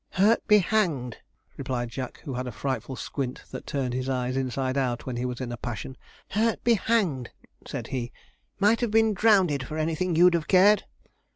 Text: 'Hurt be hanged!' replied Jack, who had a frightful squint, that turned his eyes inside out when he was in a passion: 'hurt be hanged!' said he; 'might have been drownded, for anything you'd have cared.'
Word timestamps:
'Hurt 0.13 0.47
be 0.47 0.57
hanged!' 0.57 1.17
replied 1.57 1.89
Jack, 1.91 2.21
who 2.23 2.33
had 2.33 2.47
a 2.47 2.51
frightful 2.51 2.95
squint, 2.95 3.43
that 3.51 3.67
turned 3.67 3.93
his 3.93 4.09
eyes 4.09 4.35
inside 4.35 4.75
out 4.75 5.05
when 5.05 5.15
he 5.15 5.25
was 5.25 5.39
in 5.39 5.51
a 5.51 5.57
passion: 5.57 5.95
'hurt 6.29 6.63
be 6.63 6.73
hanged!' 6.73 7.29
said 7.67 7.85
he; 7.89 8.11
'might 8.59 8.81
have 8.81 8.89
been 8.89 9.13
drownded, 9.13 9.67
for 9.67 9.77
anything 9.77 10.15
you'd 10.15 10.33
have 10.33 10.47
cared.' 10.47 10.85